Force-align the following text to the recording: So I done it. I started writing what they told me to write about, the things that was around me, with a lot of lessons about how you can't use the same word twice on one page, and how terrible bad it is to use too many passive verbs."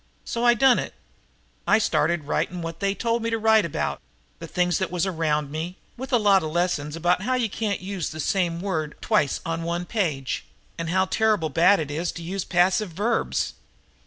So 0.25 0.43
I 0.43 0.55
done 0.55 0.79
it. 0.79 0.95
I 1.67 1.77
started 1.77 2.23
writing 2.23 2.63
what 2.63 2.79
they 2.79 2.95
told 2.95 3.21
me 3.21 3.29
to 3.29 3.37
write 3.37 3.65
about, 3.65 4.01
the 4.39 4.47
things 4.47 4.79
that 4.79 4.89
was 4.89 5.05
around 5.05 5.51
me, 5.51 5.77
with 5.95 6.11
a 6.11 6.17
lot 6.17 6.41
of 6.41 6.49
lessons 6.49 6.95
about 6.95 7.21
how 7.21 7.35
you 7.35 7.47
can't 7.51 7.81
use 7.81 8.09
the 8.09 8.19
same 8.19 8.61
word 8.61 8.95
twice 8.99 9.41
on 9.45 9.61
one 9.61 9.85
page, 9.85 10.45
and 10.75 10.89
how 10.89 11.05
terrible 11.05 11.49
bad 11.49 11.79
it 11.79 11.91
is 11.91 12.11
to 12.13 12.23
use 12.23 12.41
too 12.43 12.47
many 12.49 12.61
passive 12.63 12.89
verbs." 12.93 13.53